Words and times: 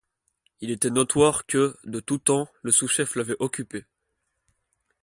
Il 0.61 0.71
était 0.71 0.89
notoire 0.89 1.45
que, 1.45 1.77
de 1.83 1.99
tous 1.99 2.17
temps, 2.17 2.47
le 2.63 2.71
sous-chef 2.71 3.15
l'avait 3.15 3.35
occupé. 3.37 3.85